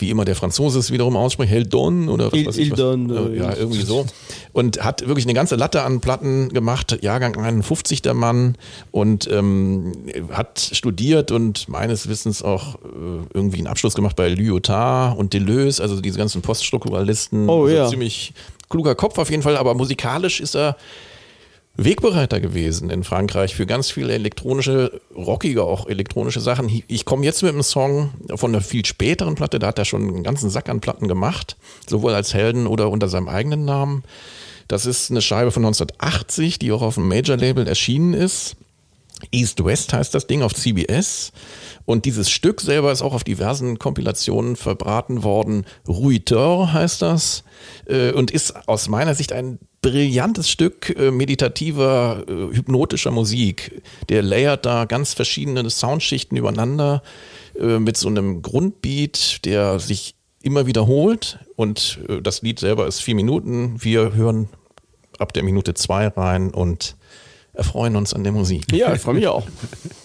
[0.01, 2.71] Wie immer der Franzose es wiederum ausspricht, Heldon oder was Il- weiß ich.
[2.73, 2.79] was.
[2.79, 4.07] Ildon, Äh, äh, ja, irgendwie so.
[4.53, 8.57] Und hat wirklich eine ganze Latte an Platten gemacht, Jahrgang 51 der Mann
[8.91, 9.93] und ähm,
[10.33, 12.79] hat studiert und meines Wissens auch äh,
[13.35, 17.49] irgendwie einen Abschluss gemacht bei Lyotard und Deleuze, also diese ganzen Poststrukturalisten.
[17.49, 17.89] Oh, also ja.
[17.89, 18.33] Ziemlich
[18.69, 20.77] kluger Kopf auf jeden Fall, aber musikalisch ist er
[21.85, 26.83] Wegbereiter gewesen in Frankreich für ganz viele elektronische, rockige auch elektronische Sachen.
[26.89, 30.03] Ich komme jetzt mit einem Song von einer viel späteren Platte, da hat er schon
[30.03, 31.57] einen ganzen Sack an Platten gemacht,
[31.89, 34.05] sowohl als Helden oder unter seinem eigenen Namen.
[34.69, 38.57] Das ist eine Scheibe von 1980, die auch auf dem Major-Label erschienen ist.
[39.31, 41.33] East West heißt das Ding auf CBS.
[41.85, 45.65] Und dieses Stück selber ist auch auf diversen Kompilationen verbraten worden.
[45.89, 47.45] Ruiteur heißt das.
[47.87, 53.83] äh, Und ist aus meiner Sicht ein brillantes Stück äh, meditativer, äh, hypnotischer Musik.
[54.09, 57.03] Der layert da ganz verschiedene Soundschichten übereinander
[57.59, 61.41] mit so einem Grundbeat, der sich immer wiederholt.
[61.57, 63.83] Und das Lied selber ist vier Minuten.
[63.83, 64.49] Wir hören
[65.19, 66.97] ab der Minute zwei rein und
[67.61, 68.65] erfreuen uns an der Musik.
[68.73, 69.47] Ja, ich freue mich auch.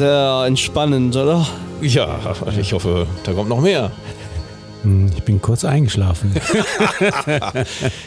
[0.00, 1.46] Sehr entspannend, oder?
[1.82, 3.90] Ja, ich hoffe, da kommt noch mehr.
[5.14, 6.34] Ich bin kurz eingeschlafen.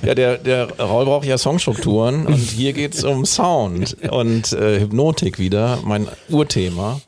[0.03, 5.37] Ja, der, der Raul braucht ja Songstrukturen und hier geht's um Sound und äh, Hypnotik
[5.37, 6.99] wieder, mein Urthema.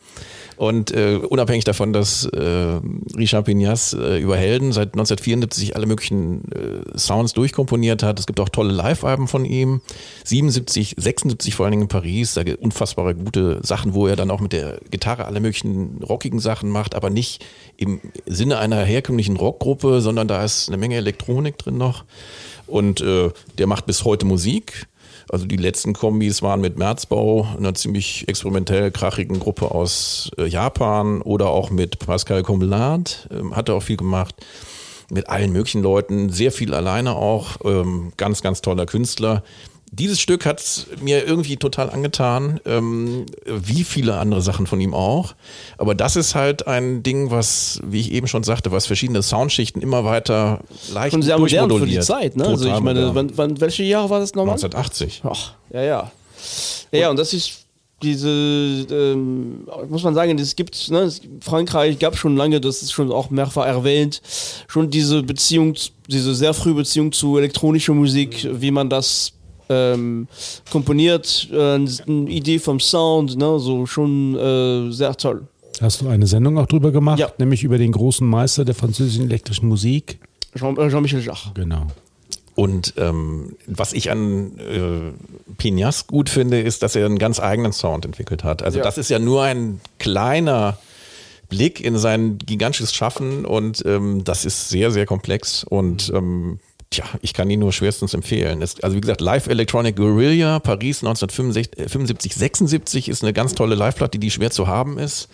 [0.57, 2.79] Und äh, unabhängig davon, dass äh,
[3.17, 8.19] Richard Pignas äh, über Helden seit 1974 alle möglichen äh, Sounds durchkomponiert hat.
[8.19, 9.81] Es gibt auch tolle Live-Alben von ihm.
[10.23, 12.35] 77, 76 vor allen Dingen in Paris.
[12.35, 16.39] Da gibt unfassbare gute Sachen, wo er dann auch mit der Gitarre alle möglichen rockigen
[16.39, 17.43] Sachen macht, aber nicht
[17.77, 22.05] im Sinne einer herkömmlichen Rockgruppe, sondern da ist eine Menge Elektronik drin noch.
[22.67, 24.87] Und äh, der macht bis heute Musik.
[25.29, 31.21] Also die letzten Kombis waren mit Merzbau, einer ziemlich experimentell krachigen Gruppe aus äh, Japan
[31.21, 34.35] oder auch mit Pascal Combelard, ähm, hat er auch viel gemacht.
[35.11, 39.43] Mit allen möglichen Leuten, sehr viel alleine auch, ähm, ganz, ganz toller Künstler.
[39.91, 45.35] Dieses Stück hat mir irgendwie total angetan, ähm, wie viele andere Sachen von ihm auch.
[45.77, 49.81] Aber das ist halt ein Ding, was, wie ich eben schon sagte, was verschiedene Soundschichten
[49.81, 50.59] immer weiter
[50.91, 51.99] leicht Schon sehr modern für die.
[51.99, 52.45] Zeit, ne?
[52.45, 54.55] Also ich meine, wann, wann, welche Jahre war das nochmal?
[54.55, 55.21] 1980.
[55.23, 56.11] Ach, ja, ja.
[56.91, 57.65] Ja, ja, und das ist
[58.01, 63.11] diese, ähm, muss man sagen, es gibt, ne, Frankreich gab schon lange, das ist schon
[63.11, 64.21] auch mehrfach erwähnt,
[64.67, 65.75] schon diese Beziehung,
[66.07, 69.31] diese sehr frühe Beziehung zu elektronischer Musik, wie man das
[69.69, 70.27] ähm,
[70.71, 75.47] komponiert, äh, eine Idee vom Sound, ne, so schon äh, sehr toll.
[75.81, 77.29] Hast du eine Sendung auch drüber gemacht, Ja.
[77.37, 80.19] nämlich über den großen Meister der französischen elektrischen Musik?
[80.57, 81.51] Jean- äh, Jean-Michel Jarre.
[81.53, 81.87] Genau.
[82.55, 85.11] Und ähm, was ich an äh,
[85.57, 88.63] Pinas gut finde, ist, dass er einen ganz eigenen Sound entwickelt hat.
[88.63, 88.83] Also Ja.
[88.85, 90.77] das ist ja nur ein kleiner
[91.49, 96.59] Blick in sein gigantisches Schaffen und ähm, das ist sehr, sehr komplex und ähm,
[96.95, 98.61] tja, ich kann ihn nur schwerstens empfehlen.
[98.61, 104.19] Es, also wie gesagt, Live Electronic Guerrilla, Paris 1975, 76 ist eine ganz tolle Live-Platte,
[104.19, 105.27] die schwer zu haben ist.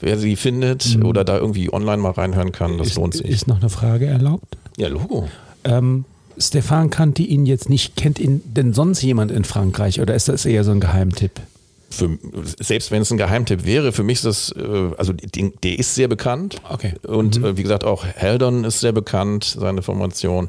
[0.00, 3.26] Wer sie findet oder da irgendwie online mal reinhören kann, das ist, lohnt sich.
[3.26, 4.56] Ist noch eine Frage erlaubt?
[4.76, 5.28] ja, Logo.
[5.64, 6.04] Ähm,
[6.38, 7.96] Stefan kannte ihn jetzt nicht.
[7.96, 11.40] Kennt ihn denn sonst jemand in Frankreich oder ist das eher so ein Geheimtipp?
[11.88, 12.18] für,
[12.60, 16.08] selbst wenn es ein Geheimtipp wäre, für mich ist das, äh, also der ist sehr
[16.08, 16.56] bekannt.
[16.68, 16.94] Okay.
[17.06, 20.48] Und äh, wie gesagt, auch Heldon ist sehr bekannt, seine Formation.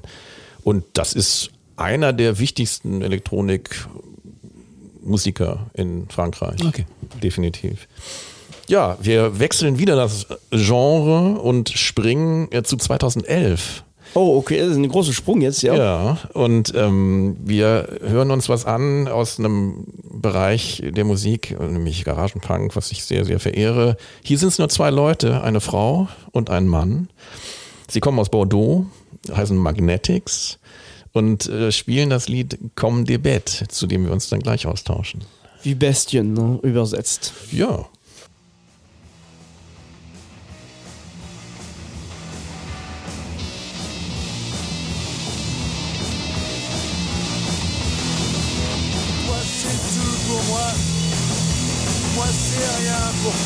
[0.67, 6.61] Und das ist einer der wichtigsten Elektronikmusiker in Frankreich.
[6.61, 6.85] Okay.
[7.23, 7.87] Definitiv.
[8.67, 13.85] Ja, wir wechseln wieder das Genre und springen zu 2011.
[14.13, 15.73] Oh, okay, das ist ein großer Sprung jetzt, ja.
[15.73, 22.75] Ja, und ähm, wir hören uns was an aus einem Bereich der Musik, nämlich Garagenpunk,
[22.75, 23.95] was ich sehr, sehr verehre.
[24.21, 27.07] Hier sind es nur zwei Leute, eine Frau und ein Mann.
[27.89, 28.85] Sie kommen aus Bordeaux,
[29.35, 30.59] heißen Magnetics
[31.13, 35.23] und äh, spielen das Lied Comme des Bêtes, zu dem wir uns dann gleich austauschen.
[35.63, 37.33] Wie Bestien, ne, übersetzt.
[37.51, 37.87] Ja.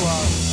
[0.02, 0.51] Toi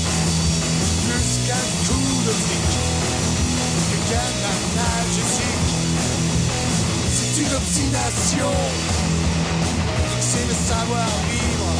[10.20, 11.70] c'est le savoir-vivre.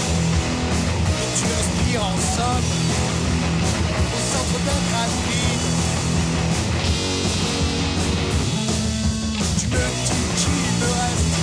[1.21, 2.69] Et tu respires en somme,
[4.15, 5.17] au centre d'un crâne.
[9.59, 11.37] Tu me dis qu'il me reste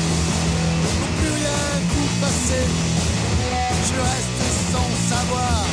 [0.83, 2.61] non plus rien coup passé.
[3.87, 5.65] Je reste sans savoir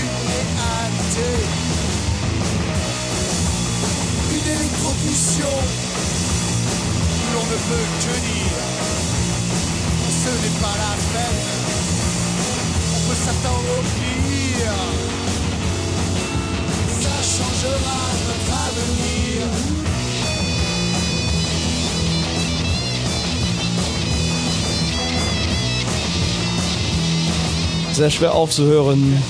[0.00, 1.28] une réalité.
[4.32, 5.83] Une électrocution
[7.34, 8.74] l'on ne peut dire
[10.24, 11.42] ce n'est pas la peine.
[12.96, 14.80] On peut s'attendre au pire.
[17.02, 19.42] Ça changera notre avenir.
[27.92, 29.22] Sehr schwer aufzuhören.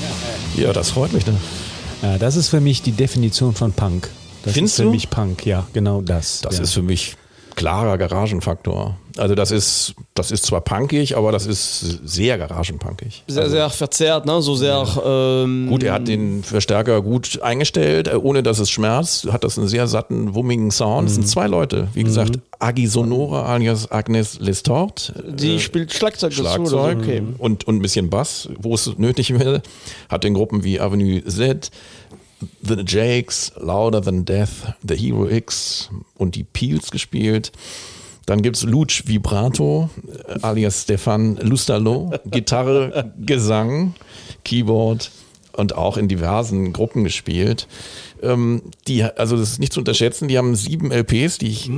[0.57, 1.27] Ja, das freut mich.
[1.27, 1.35] Ne?
[2.03, 4.09] Ja, das ist für mich die Definition von Punk.
[4.45, 4.91] Das Findest ist für du?
[4.91, 6.41] mich Punk, ja, genau das.
[6.43, 6.63] Das ja.
[6.63, 7.17] ist für mich
[7.57, 8.97] klarer Garagenfaktor.
[9.17, 13.23] Also das ist, das ist zwar punkig, aber das ist sehr garagenpunkig.
[13.29, 14.43] Sehr, sehr verzerrt, ne?
[14.43, 14.85] So sehr.
[15.07, 19.57] Ähm, Gut, er hat den Verstärker gut eingestellt, äh, ohne dass es schmerzt, hat das
[19.57, 21.09] einen sehr satten, wummigen Sound.
[21.09, 25.13] Es sind zwei Leute, wie gesagt, Agi Sonora alias Agnes Lestort.
[25.29, 26.69] Die äh, spielt Schlagzeug, dazu oder.
[26.69, 27.23] Schlagzeug Okay.
[27.39, 29.63] und, und ein bisschen Bass, wo es nötig wäre.
[30.09, 31.71] Hat in Gruppen wie Avenue Z,
[32.63, 37.53] The Jakes, Louder Than Death, The Hero X und die Peels gespielt.
[38.27, 39.91] Dann gibt's Luch Vibrato,
[40.29, 43.95] äh, alias Stefan Lustalo, Gitarre, Gesang,
[44.45, 45.11] Keyboard
[45.53, 47.69] und auch in diversen Gruppen gespielt.
[48.23, 51.71] Ähm, die, also das ist nicht zu unterschätzen, die haben sieben LPs, die ich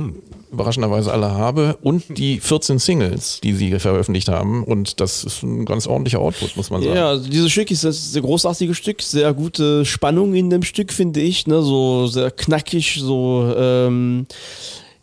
[0.51, 4.63] überraschenderweise alle habe, und die 14 Singles, die sie veröffentlicht haben.
[4.63, 6.95] Und das ist ein ganz ordentlicher Output, muss man sagen.
[6.95, 10.93] Ja, also dieses Stück ist das sehr großartige Stück, sehr gute Spannung in dem Stück,
[10.93, 11.61] finde ich, ne?
[11.61, 14.27] so sehr knackig, so ähm,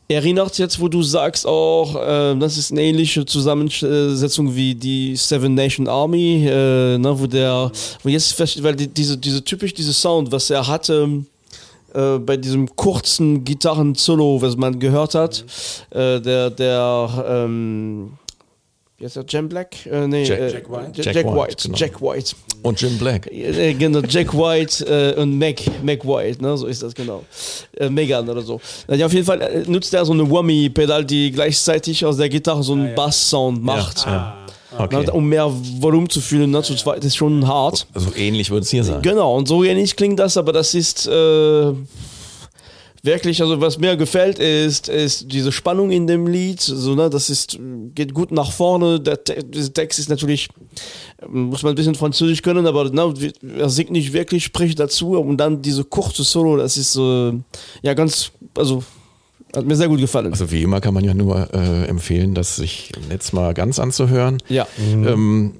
[0.09, 5.55] erinnert jetzt, wo du sagst auch, äh, das ist eine ähnliche Zusammensetzung wie die Seven
[5.55, 7.19] Nation Army, äh, ne?
[7.19, 7.71] wo der,
[8.03, 11.25] wo jetzt, weil die, diese, diese typisch, diese Sound, was er hatte,
[11.95, 15.45] äh, bei diesem kurzen Gitarren-Solo, was man gehört hat,
[15.91, 18.13] äh, der, der, ähm,
[18.99, 19.87] wie heißt der, Jam Black?
[19.87, 21.03] Äh, nee, Jack- äh, Jack White?
[21.03, 21.77] Jack, Jack White, White, genau.
[21.79, 22.37] Jack White.
[22.63, 23.27] Und Jim Black.
[23.33, 27.25] Äh, genau, Jack White und Mac, Mac White, ne, so ist das genau.
[27.91, 28.61] Megan oder so.
[28.89, 32.73] Ja, auf jeden Fall nutzt er so eine Whammy-Pedal, die gleichzeitig aus der Gitarre so
[32.73, 34.07] einen Bass-Sound macht.
[34.07, 34.39] Ja.
[34.79, 35.11] Okay.
[35.11, 37.87] Um mehr Volumen zu fühlen, ne, zu zweit ist schon hart.
[37.95, 39.03] Also ähnlich wird es hier sein.
[39.03, 41.73] Genau, und so ähnlich klingt das, aber das ist, äh,
[43.05, 46.61] wirklich, also was mir gefällt, ist, ist diese Spannung in dem Lied.
[46.61, 47.59] So, ne, das ist,
[47.95, 48.99] geht gut nach vorne.
[48.99, 50.49] Der, dieser Text ist natürlich,
[51.29, 53.15] muss man ein bisschen Französisch können, aber ne,
[53.59, 55.19] er singt nicht wirklich, spricht dazu.
[55.19, 57.33] Und dann diese kurze Solo, das ist äh,
[57.83, 58.83] ja ganz, also
[59.57, 60.33] hat mir sehr gut gefallen.
[60.33, 63.79] Also wie immer kann man ja nur äh, empfehlen, das sich im Netz mal ganz
[63.79, 64.39] anzuhören.
[64.49, 64.67] ja.
[64.87, 65.55] Ähm,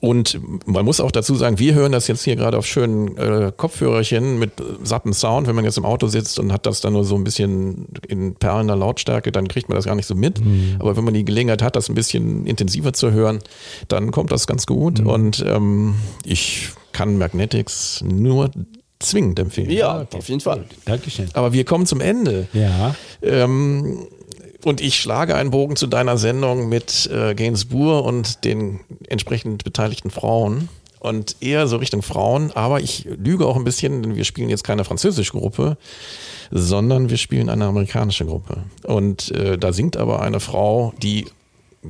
[0.00, 3.52] und man muss auch dazu sagen, wir hören das jetzt hier gerade auf schönen äh,
[3.54, 5.46] Kopfhörerchen mit äh, satten Sound.
[5.46, 8.34] Wenn man jetzt im Auto sitzt und hat das dann nur so ein bisschen in
[8.34, 10.40] perlender Lautstärke, dann kriegt man das gar nicht so mit.
[10.78, 13.40] Aber wenn man die Gelegenheit hat, das ein bisschen intensiver zu hören,
[13.88, 15.00] dann kommt das ganz gut.
[15.00, 18.50] Und ähm, ich kann Magnetics nur
[19.00, 19.70] zwingend empfehlen.
[19.70, 20.64] ja, auf jeden Fall.
[20.84, 21.28] Dankeschön.
[21.34, 22.48] Aber wir kommen zum Ende.
[22.52, 22.94] Ja.
[23.22, 24.06] Ähm,
[24.64, 30.10] und ich schlage einen Bogen zu deiner Sendung mit äh, Gainsbourg und den entsprechend beteiligten
[30.10, 30.68] Frauen.
[31.00, 34.64] Und eher so Richtung Frauen, aber ich lüge auch ein bisschen, denn wir spielen jetzt
[34.64, 35.76] keine französische Gruppe,
[36.50, 38.64] sondern wir spielen eine amerikanische Gruppe.
[38.82, 41.26] Und äh, da singt aber eine Frau, die,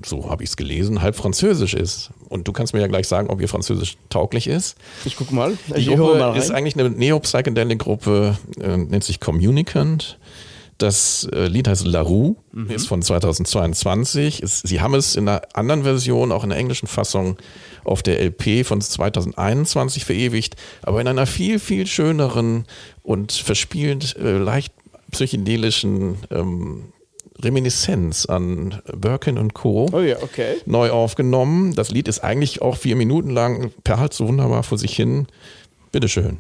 [0.07, 2.11] so habe ich es gelesen, halb französisch ist.
[2.29, 4.77] Und du kannst mir ja gleich sagen, ob ihr französisch tauglich ist.
[5.05, 5.57] Ich guck mal.
[5.69, 10.19] Die Ich Gruppe mal ist eigentlich eine Neo-Psychedelic-Gruppe, äh, nennt sich Communicant.
[10.79, 12.71] Das äh, Lied heißt La Rue, Mhm.
[12.71, 14.43] ist von 2022.
[14.43, 17.37] Es, sie haben es in einer anderen Version, auch in der englischen Fassung,
[17.85, 22.65] auf der LP von 2021 verewigt, aber in einer viel, viel schöneren
[23.03, 24.73] und verspielt äh, leicht
[25.11, 26.93] psychedelischen ähm,
[27.43, 30.57] Reminiszenz an Birkin und Co Oh ja, okay.
[30.67, 31.75] neu aufgenommen.
[31.75, 35.27] Das Lied ist eigentlich auch vier Minuten lang, perlt so wunderbar vor sich hin.
[35.93, 36.39] Bitteschön.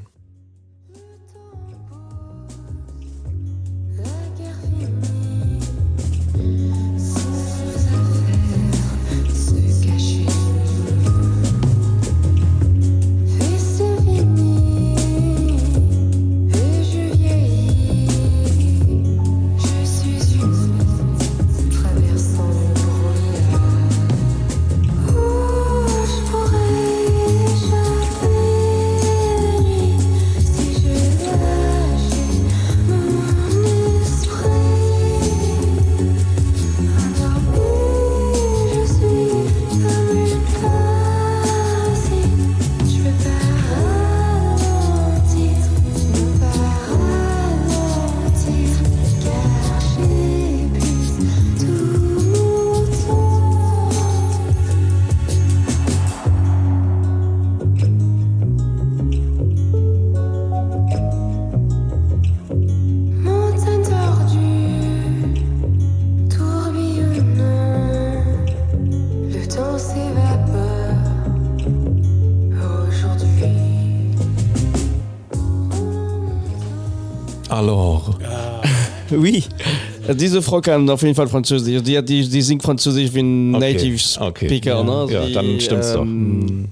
[80.14, 81.82] Diese Frau kann auf jeden Fall Französisch.
[81.82, 83.72] Die, die, die singt Französisch wie ein Okay.
[83.74, 84.46] Native Okay.
[84.46, 84.76] Speaker.
[84.76, 84.82] Ja.
[84.82, 84.92] Ne?
[84.92, 86.02] Also Ja, die, dann stimmt's doch.
[86.02, 86.68] ähm,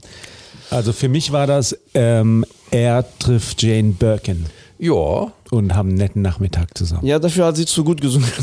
[0.71, 4.47] Also für mich war das, ähm, er trifft Jane Birkin
[4.79, 7.07] Ja, und haben einen netten Nachmittag zusammen.
[7.07, 8.29] Ja, dafür hat sie zu gut gesungen.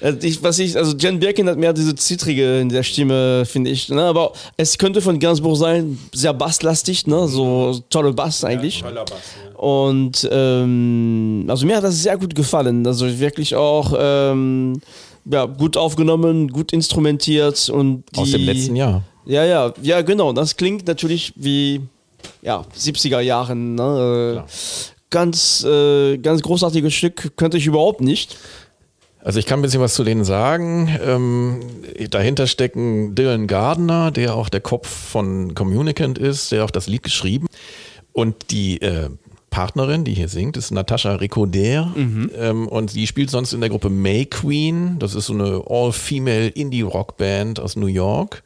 [0.00, 3.70] Äh, ich, was ich, also Jen Birkin hat mehr diese zittrige in der Stimme, finde
[3.70, 3.88] ich.
[3.88, 4.02] Ne?
[4.02, 7.26] Aber es könnte von Gainsbourg sein, sehr basslastig, ne?
[7.26, 8.84] so tolle Bass eigentlich.
[9.54, 12.86] Und ähm, also mir hat das sehr gut gefallen.
[12.86, 14.80] Also wirklich auch ähm,
[15.24, 19.02] ja, gut aufgenommen, gut instrumentiert und die, aus dem letzten Jahr.
[19.26, 20.32] Ja, ja, ja, genau.
[20.32, 21.80] Das klingt natürlich wie
[22.42, 23.74] ja, 70er Jahren.
[23.74, 24.44] Ne?
[24.44, 24.50] Äh,
[25.10, 28.36] Ganz, äh, ganz großartiges Stück, könnte ich überhaupt nicht.
[29.20, 30.94] Also ich kann ein bisschen was zu denen sagen.
[31.02, 31.60] Ähm,
[32.10, 37.02] dahinter stecken Dylan Gardner, der auch der Kopf von Communicant ist, der auch das Lied
[37.02, 37.46] geschrieben.
[38.12, 39.08] Und die äh,
[39.48, 41.90] Partnerin, die hier singt, ist Natascha Ricoder.
[41.96, 44.98] Ähm, und die spielt sonst in der Gruppe May Queen.
[44.98, 48.42] Das ist so eine all-female Indie-Rock-Band aus New York.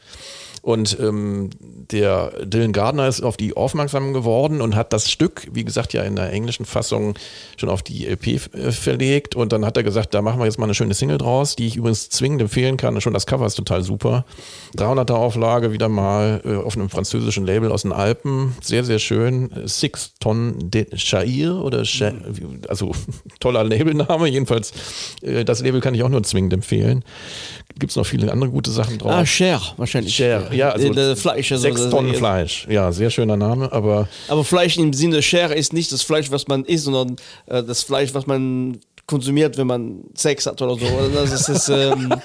[0.62, 1.50] Und ähm,
[1.90, 6.02] der Dylan Gardner ist auf die aufmerksam geworden und hat das Stück, wie gesagt, ja
[6.04, 7.14] in der englischen Fassung
[7.56, 9.34] schon auf die LP äh, verlegt.
[9.34, 11.66] Und dann hat er gesagt, da machen wir jetzt mal eine schöne Single draus, die
[11.66, 13.00] ich übrigens zwingend empfehlen kann.
[13.00, 14.24] Schon das Cover ist total super.
[14.76, 18.54] 300er Auflage wieder mal äh, auf einem französischen Label aus den Alpen.
[18.62, 19.50] Sehr, sehr schön.
[19.64, 22.12] Six Ton de Chair oder Cha
[22.68, 22.92] also
[23.40, 24.28] toller Labelname.
[24.28, 24.72] Jedenfalls,
[25.22, 27.04] äh, das Label kann ich auch nur zwingend empfehlen.
[27.78, 29.10] Gibt es noch viele andere gute Sachen drauf.
[29.10, 30.14] Ah, Cher, wahrscheinlich.
[30.14, 31.50] Cher, ja, also Äh, Fleisch.
[31.52, 32.66] Also, sechs das- Tonnen Fleisch.
[32.68, 36.48] Ja, sehr schöner Name, aber Aber Fleisch im Sinne Cher ist nicht das Fleisch, was
[36.48, 40.86] man isst, sondern äh, das Fleisch, was man konsumiert, wenn man Sex hat oder so.
[40.96, 42.14] Also Das ist, ähm,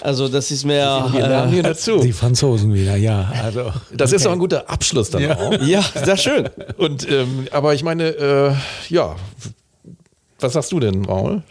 [0.00, 1.08] Also das ist mehr.
[1.12, 1.98] Wir lernen Äh, hier dazu.
[1.98, 3.30] Die Franzosen wieder, ja.
[3.42, 5.36] Also, Das ist doch ein guter Abschluss dann Ja.
[5.38, 5.52] auch.
[5.66, 6.48] ja, sehr schön.
[6.78, 8.52] Und ähm, aber ich meine, äh,
[8.88, 9.14] ja,
[10.40, 11.42] was sagst du denn, Raul?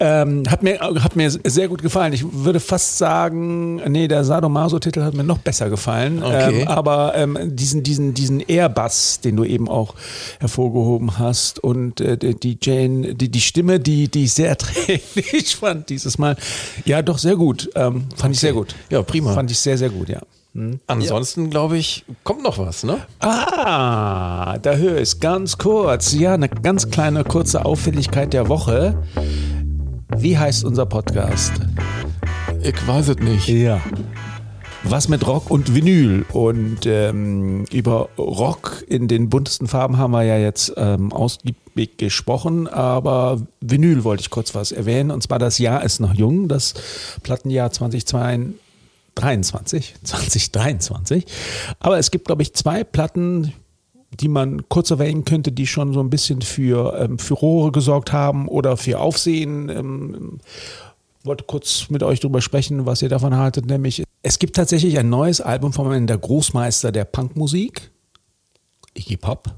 [0.00, 2.12] Ähm, hat, mir, hat mir sehr gut gefallen.
[2.12, 6.22] Ich würde fast sagen, nee, der Sadomaso-Titel hat mir noch besser gefallen.
[6.22, 6.62] Okay.
[6.62, 9.94] Ähm, aber ähm, diesen, diesen, diesen Airbass, den du eben auch
[10.40, 15.88] hervorgehoben hast und äh, die Jane, die, die Stimme, die, die ich sehr erträglich fand
[15.88, 16.36] dieses Mal.
[16.84, 17.70] Ja, doch sehr gut.
[17.74, 18.74] Ähm, fand ich sehr gut.
[18.90, 19.32] Ja, prima.
[19.32, 20.20] Fand ich sehr, sehr gut, ja.
[20.86, 22.98] Ansonsten glaube ich, kommt noch was, ne?
[23.20, 26.12] Ah, da höre ich ganz kurz.
[26.12, 28.98] Ja, eine ganz kleine kurze Auffälligkeit der Woche.
[30.16, 31.52] Wie heißt unser Podcast?
[32.62, 33.48] Ich weiß es nicht.
[33.48, 33.82] Ja.
[34.84, 36.24] Was mit Rock und Vinyl.
[36.32, 42.68] Und ähm, über Rock in den buntesten Farben haben wir ja jetzt ähm, ausgiebig gesprochen,
[42.68, 45.10] aber Vinyl wollte ich kurz was erwähnen.
[45.10, 46.72] Und zwar das Jahr ist noch jung, das
[47.22, 49.94] Plattenjahr 2023.
[50.04, 51.26] 2023.
[51.80, 53.52] Aber es gibt, glaube ich, zwei Platten,
[54.20, 58.48] die man kurz erwähnen könnte, die schon so ein bisschen für ähm, Furore gesorgt haben
[58.48, 59.68] oder für Aufsehen.
[59.68, 60.38] Ähm,
[61.24, 63.66] wollte kurz mit euch drüber sprechen, was ihr davon haltet.
[63.66, 67.90] Nämlich, es gibt tatsächlich ein neues Album von einem der Großmeister der Punkmusik,
[68.94, 69.54] Iggy Pop,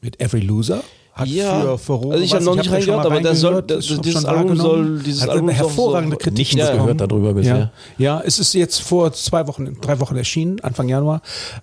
[0.00, 0.82] mit Every Loser.
[1.18, 4.24] Hat Ja, für Furore also ich habe noch nicht reingehört, aber das soll- das- dieses
[4.24, 7.56] Album soll- dieses Hat Album soll- hervorragende soll- Kritik Nichts gehört darüber bisher.
[7.58, 7.70] Ja,
[8.18, 11.22] ja, es ist jetzt vor zwei Wochen, drei Wochen erschienen, Anfang Januar.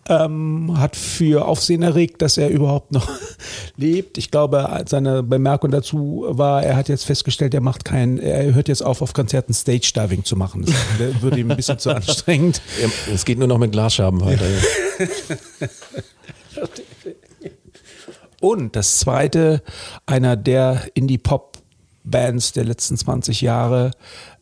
[0.10, 3.08] Ähm, hat für Aufsehen erregt, dass er überhaupt noch
[3.78, 4.18] lebt.
[4.18, 8.68] Ich glaube, seine Bemerkung dazu war, er hat jetzt festgestellt, er macht kein, er hört
[8.68, 10.66] jetzt auf, auf Konzerten Stage Diving zu machen.
[10.66, 12.62] Das würde ihm ein bisschen zu anstrengend.
[13.14, 14.44] Es geht nur noch mit Glasscherben weiter.
[18.46, 19.64] Und das zweite,
[20.06, 23.90] einer der Indie-Pop-Bands der letzten 20 Jahre,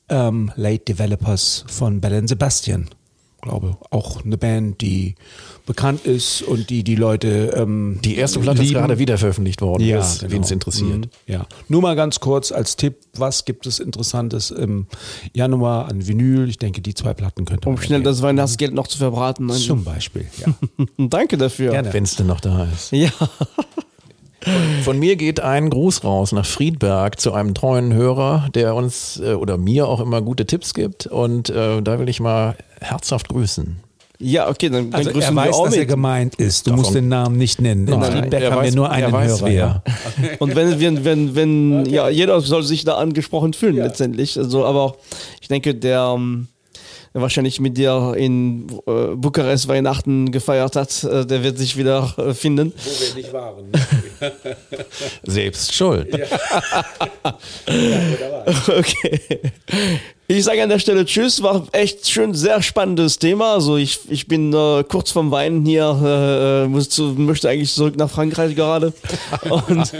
[0.09, 2.89] ähm, Late Developers von Belen Sebastian.
[3.41, 5.15] Glaube, auch eine Band, die
[5.65, 7.53] bekannt ist und die die Leute.
[7.57, 8.79] Ähm, Die erste Platte ist lieben.
[8.79, 10.43] gerade wieder veröffentlicht worden, Ja, wen genau.
[10.43, 10.89] es interessiert.
[10.97, 11.09] Mhm.
[11.27, 11.45] Ja.
[11.69, 14.87] Nur mal ganz kurz als Tipp, was gibt es Interessantes im
[15.33, 16.47] Januar an Vinyl?
[16.49, 19.49] Ich denke, die zwei Platten könnte Um schnell das Weihnachtsgeld noch zu verbraten.
[19.49, 20.53] Zum Beispiel, ja.
[20.97, 21.71] Danke dafür.
[21.71, 21.93] Gerne.
[21.93, 22.91] Wenn es denn noch da ist.
[22.91, 23.09] Ja.
[24.83, 29.33] Von mir geht ein Gruß raus nach Friedberg zu einem treuen Hörer, der uns äh,
[29.33, 31.07] oder mir auch immer gute Tipps gibt.
[31.07, 33.77] Und äh, da will ich mal herzhaft grüßen.
[34.19, 35.89] Ja, okay, dann, dann Also er grüßen wir weiß, auch dass er mit.
[35.89, 36.65] gemeint ist.
[36.65, 37.87] Du Davon- musst den Namen nicht nennen.
[37.87, 39.49] In Nein, er haben wir weiß- nur er einen weiß, Hörer.
[39.49, 39.83] wer.
[40.39, 44.37] Und wenn, wenn, wenn, wenn, ja, jeder soll sich da angesprochen fühlen letztendlich.
[44.37, 44.95] Also, aber
[45.41, 46.52] ich denke, der, ähm, der
[47.13, 52.33] wahrscheinlich mit dir in äh, Bukarest Weihnachten gefeiert hat, äh, der wird sich wieder äh,
[52.33, 52.73] finden.
[52.75, 53.71] Wo wir nicht waren.
[55.23, 56.07] Selbst schuld.
[58.67, 59.19] Okay.
[60.29, 63.53] Ich sage an der Stelle Tschüss, war echt schön, sehr spannendes Thema.
[63.55, 67.97] Also ich, ich bin äh, kurz vom Weinen hier, äh, muss zu, möchte eigentlich zurück
[67.97, 68.93] nach Frankreich gerade
[69.49, 69.91] und,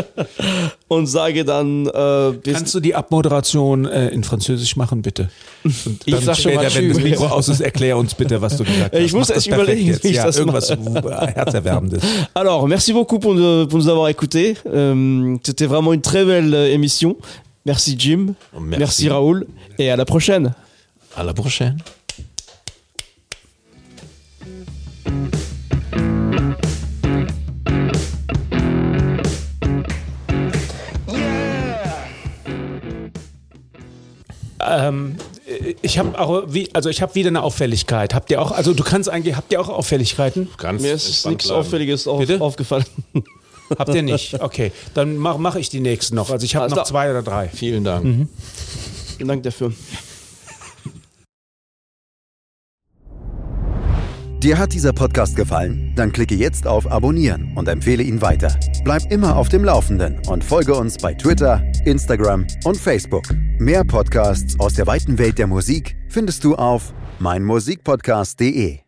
[0.88, 5.30] und sage dann äh, bis Kannst du die Abmoderation äh, in Französisch machen, bitte?
[5.64, 7.10] Und Ich sag schon mal später, wenn das Tschüss.
[7.10, 9.00] Mikro aus ist, erklär uns bitte, was du gesagt hast.
[9.00, 10.02] Ich muss erst überlegen, jetzt.
[10.02, 10.76] wie ich ja, das irgendwas äh,
[11.34, 12.02] Herzerwärmendes.
[12.34, 14.56] Alors, merci beaucoup pour, nous- pour nous avoir écoutés.
[14.66, 17.16] Euh, C'était vraiment une très belle euh, émission.
[17.66, 18.78] Merci Jim, Merci.
[18.78, 19.44] merci Raoul
[19.76, 20.54] et à la prochaine.
[21.16, 21.76] À la prochaine.
[34.60, 35.16] Ähm,
[35.82, 38.14] ich habe auch, wie, also ich habe wieder eine Auffälligkeit.
[38.14, 40.48] Habt ihr auch, also du kannst eigentlich, habt ihr auch Auffälligkeiten?
[40.56, 41.60] Ganz Mir ist nichts bleiben.
[41.60, 42.84] Auffälliges auf, aufgefallen.
[43.78, 44.40] Habt ihr nicht?
[44.40, 46.30] Okay, dann mache mach ich die nächsten noch.
[46.30, 47.48] Also ich habe noch zwei oder drei.
[47.48, 48.28] Vielen Dank.
[49.16, 49.72] Vielen Dank dafür.
[54.42, 55.92] Dir hat dieser Podcast gefallen?
[55.96, 58.54] Dann klicke jetzt auf Abonnieren und empfehle ihn weiter.
[58.84, 63.24] Bleib immer auf dem Laufenden und folge uns bei Twitter, Instagram und Facebook.
[63.58, 68.78] Mehr Podcasts aus der weiten Welt der Musik findest du auf meinmusikpodcast.de.